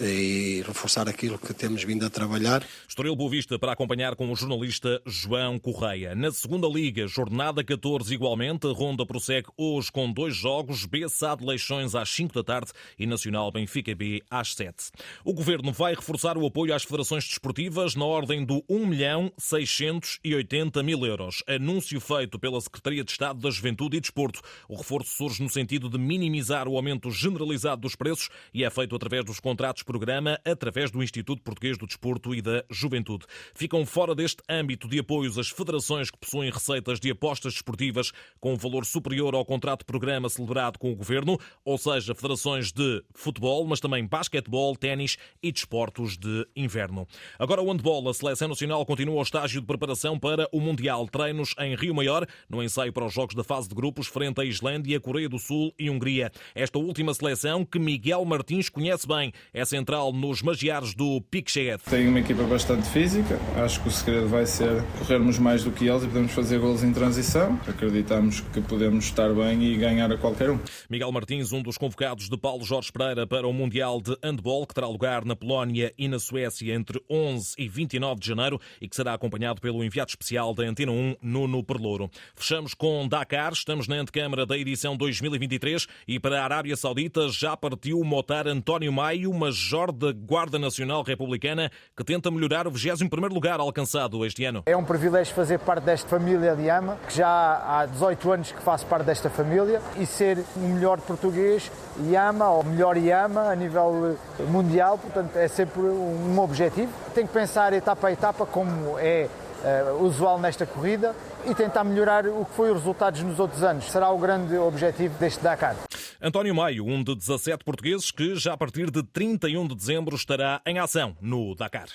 e 0.00 0.62
reforçar 0.66 1.08
aquilo 1.08 1.38
que 1.38 1.54
temos 1.54 1.84
vindo 1.84 2.04
a 2.04 2.10
trabalhar. 2.10 2.64
Estoril 2.88 3.14
Boa 3.14 3.30
Vista 3.30 3.58
para 3.58 3.72
acompanhar 3.72 4.16
com 4.16 4.30
o 4.30 4.36
jornalista 4.36 5.00
João 5.06 5.58
Correia. 5.58 6.14
Na 6.14 6.32
segunda 6.32 6.66
Liga, 6.66 7.06
jornada 7.06 7.62
14 7.62 8.12
igualmente, 8.12 8.66
a 8.66 8.72
ronda 8.72 9.06
prossegue 9.06 9.48
hoje 9.56 9.92
com 9.92 10.10
dois 10.12 10.34
jogos, 10.34 10.84
BSA 10.84 11.36
de 11.36 11.44
Leixões 11.44 11.94
às 11.94 12.08
5 12.10 12.34
da 12.34 12.42
tarde 12.42 12.72
e 12.98 13.06
Nacional 13.06 13.52
Benfica 13.52 13.94
B 13.94 14.22
às 14.30 14.54
7. 14.54 14.90
O 15.24 15.32
Governo 15.32 15.72
vai 15.72 15.94
reforçar 15.94 16.36
o 16.36 16.46
apoio 16.46 16.74
às 16.74 16.82
federações 16.82 17.24
desportivas 17.24 17.94
na 17.94 18.04
ordem 18.04 18.44
do 18.44 18.64
1 18.68 18.86
milhão 18.86 19.32
680 19.38 20.82
mil 20.82 21.04
euros. 21.06 21.42
Anúncio 21.46 22.00
feito 22.00 22.38
pela 22.38 22.60
Secretaria 22.60 23.04
de 23.04 23.12
Estado 23.12 23.40
da 23.40 23.50
Juventude 23.50 23.96
e 23.96 24.00
Desporto. 24.00 24.40
O 24.68 24.76
reforço 24.76 25.16
surge 25.16 25.42
no 25.42 25.48
sentido 25.48 25.88
de 25.88 25.98
minimizar 25.98 26.63
o 26.68 26.76
aumento 26.76 27.10
generalizado 27.10 27.82
dos 27.82 27.96
preços 27.96 28.28
e 28.52 28.64
é 28.64 28.70
feito 28.70 28.94
através 28.94 29.24
dos 29.24 29.40
contratos 29.40 29.82
programa, 29.82 30.38
através 30.44 30.90
do 30.90 31.02
Instituto 31.02 31.42
Português 31.42 31.78
do 31.78 31.86
Desporto 31.86 32.34
e 32.34 32.42
da 32.42 32.64
Juventude. 32.70 33.26
Ficam 33.54 33.84
fora 33.86 34.14
deste 34.14 34.42
âmbito 34.48 34.88
de 34.88 34.98
apoios 34.98 35.38
as 35.38 35.48
federações 35.48 36.10
que 36.10 36.18
possuem 36.18 36.50
receitas 36.50 36.98
de 37.00 37.10
apostas 37.10 37.54
desportivas 37.54 38.12
com 38.40 38.54
um 38.54 38.56
valor 38.56 38.84
superior 38.84 39.34
ao 39.34 39.44
contrato 39.44 39.84
programa 39.84 40.28
celebrado 40.28 40.78
com 40.78 40.92
o 40.92 40.96
governo, 40.96 41.38
ou 41.64 41.78
seja, 41.78 42.14
federações 42.14 42.72
de 42.72 43.02
futebol, 43.14 43.66
mas 43.66 43.80
também 43.80 44.06
basquetebol, 44.06 44.76
ténis 44.76 45.16
e 45.42 45.52
desportos 45.52 46.16
de 46.16 46.46
inverno. 46.56 47.06
Agora 47.38 47.62
o 47.62 47.70
handball, 47.70 48.08
a 48.08 48.14
seleção 48.14 48.48
nacional 48.48 48.84
continua 48.86 49.16
o 49.16 49.22
estágio 49.22 49.60
de 49.60 49.66
preparação 49.66 50.18
para 50.18 50.48
o 50.52 50.60
Mundial. 50.60 51.06
Treinos 51.08 51.54
em 51.58 51.74
Rio 51.74 51.94
Maior, 51.94 52.26
no 52.48 52.62
ensaio 52.62 52.92
para 52.92 53.06
os 53.06 53.12
jogos 53.12 53.34
da 53.34 53.44
fase 53.44 53.68
de 53.68 53.74
grupos 53.74 54.06
frente 54.06 54.40
à 54.40 54.44
Islândia, 54.44 55.00
Coreia 55.00 55.28
do 55.28 55.38
Sul 55.38 55.74
e 55.78 55.90
Hungria. 55.90 56.30
Esta 56.56 56.78
última 56.78 57.12
seleção 57.12 57.64
que 57.64 57.80
Miguel 57.80 58.24
Martins 58.24 58.68
conhece 58.68 59.08
bem 59.08 59.32
é 59.52 59.64
central 59.64 60.12
nos 60.12 60.40
magiares 60.40 60.94
do 60.94 61.20
Piquet. 61.22 61.78
Tem 61.90 62.06
uma 62.06 62.20
equipa 62.20 62.44
bastante 62.44 62.88
física, 62.90 63.40
acho 63.56 63.82
que 63.82 63.88
o 63.88 63.90
segredo 63.90 64.28
vai 64.28 64.46
ser 64.46 64.80
corrermos 65.00 65.36
mais 65.36 65.64
do 65.64 65.72
que 65.72 65.88
eles 65.88 66.04
e 66.04 66.06
podemos 66.06 66.30
fazer 66.30 66.60
gols 66.60 66.84
em 66.84 66.92
transição. 66.92 67.58
Acreditamos 67.66 68.38
que 68.38 68.60
podemos 68.60 69.06
estar 69.06 69.34
bem 69.34 69.64
e 69.64 69.76
ganhar 69.76 70.12
a 70.12 70.16
qualquer 70.16 70.48
um. 70.48 70.60
Miguel 70.88 71.10
Martins, 71.10 71.50
um 71.50 71.60
dos 71.60 71.76
convocados 71.76 72.28
de 72.28 72.38
Paulo 72.38 72.64
Jorge 72.64 72.92
Pereira 72.92 73.26
para 73.26 73.48
o 73.48 73.52
Mundial 73.52 74.00
de 74.00 74.16
Handball, 74.22 74.64
que 74.64 74.74
terá 74.74 74.86
lugar 74.86 75.24
na 75.24 75.34
Polónia 75.34 75.92
e 75.98 76.06
na 76.06 76.20
Suécia 76.20 76.72
entre 76.72 77.02
11 77.10 77.56
e 77.58 77.68
29 77.68 78.20
de 78.20 78.28
janeiro 78.28 78.60
e 78.80 78.88
que 78.88 78.94
será 78.94 79.14
acompanhado 79.14 79.60
pelo 79.60 79.82
enviado 79.82 80.10
especial 80.10 80.54
da 80.54 80.62
Antena 80.62 80.92
1, 80.92 81.16
Nuno 81.20 81.64
Perlouro. 81.64 82.08
Fechamos 82.36 82.74
com 82.74 83.08
Dakar, 83.08 83.52
estamos 83.52 83.88
na 83.88 83.96
antecâmara 83.96 84.46
da 84.46 84.56
edição 84.56 84.96
2023 84.96 85.88
e 86.06 86.20
para 86.20 86.43
Arábia 86.44 86.76
Saudita 86.76 87.30
já 87.30 87.56
partiu 87.56 88.04
motar 88.04 88.46
António 88.46 88.92
Maio, 88.92 89.32
major 89.32 89.90
da 89.90 90.12
Guarda 90.12 90.58
Nacional 90.58 91.02
Republicana, 91.02 91.70
que 91.96 92.04
tenta 92.04 92.30
melhorar 92.30 92.66
o 92.66 92.70
21º 92.70 93.32
lugar 93.32 93.60
alcançado 93.60 94.26
este 94.26 94.44
ano. 94.44 94.62
É 94.66 94.76
um 94.76 94.84
privilégio 94.84 95.34
fazer 95.34 95.58
parte 95.58 95.84
desta 95.84 96.06
família 96.06 96.54
de 96.54 96.68
AMA, 96.68 96.98
que 97.08 97.16
já 97.16 97.28
há 97.28 97.86
18 97.86 98.30
anos 98.30 98.52
que 98.52 98.60
faço 98.60 98.84
parte 98.84 99.06
desta 99.06 99.30
família, 99.30 99.80
e 99.96 100.04
ser 100.04 100.44
o 100.54 100.60
melhor 100.60 101.00
português 101.00 101.72
Yama, 102.10 102.50
ou 102.50 102.62
melhor 102.62 102.98
Yama 102.98 103.48
a 103.48 103.56
nível 103.56 104.18
mundial, 104.50 104.98
portanto 104.98 105.34
é 105.36 105.48
sempre 105.48 105.80
um 105.80 106.38
objetivo. 106.38 106.92
Tem 107.14 107.26
que 107.26 107.32
pensar 107.32 107.72
etapa 107.72 108.08
a 108.08 108.12
etapa, 108.12 108.44
como 108.44 108.98
é 108.98 109.30
uh, 109.64 110.04
usual 110.04 110.38
nesta 110.38 110.66
corrida, 110.66 111.14
e 111.46 111.54
tentar 111.54 111.84
melhorar 111.84 112.26
o 112.26 112.44
que 112.44 112.52
foi 112.52 112.70
os 112.70 112.80
resultados 112.80 113.22
nos 113.22 113.40
outros 113.40 113.62
anos. 113.62 113.90
Será 113.90 114.10
o 114.10 114.18
grande 114.18 114.58
objetivo 114.58 115.14
deste 115.18 115.42
Dakar. 115.42 115.74
António 116.20 116.54
Maio, 116.54 116.86
um 116.86 117.02
de 117.02 117.14
17 117.14 117.64
portugueses 117.64 118.10
que 118.10 118.36
já 118.36 118.52
a 118.52 118.56
partir 118.56 118.90
de 118.90 119.02
31 119.02 119.68
de 119.68 119.74
dezembro 119.74 120.16
estará 120.16 120.60
em 120.66 120.78
ação 120.78 121.16
no 121.20 121.54
Dakar. 121.54 121.88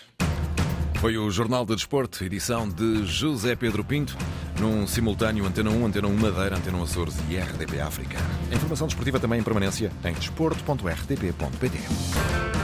Foi 0.99 1.17
o 1.17 1.31
Jornal 1.31 1.65
de 1.65 1.75
Desporto, 1.75 2.25
edição 2.25 2.67
de 2.67 3.05
José 3.05 3.55
Pedro 3.55 3.85
Pinto, 3.85 4.17
num 4.59 4.85
simultâneo 4.85 5.45
Antena 5.45 5.69
1, 5.69 5.85
Antena 5.85 6.09
1 6.09 6.17
Madeira, 6.17 6.57
Antena 6.57 6.77
1 6.77 6.83
Açores 6.83 7.15
e 7.29 7.37
RDP 7.37 7.79
África. 7.79 8.17
Informação 8.51 8.85
desportiva 8.85 9.17
também 9.17 9.39
em 9.39 9.43
permanência 9.43 9.93
em 10.03 10.13
desporto.rtp.pt. 10.13 12.58